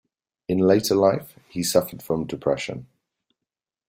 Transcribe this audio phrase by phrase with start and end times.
[0.47, 2.87] In later life, he suffered from depression.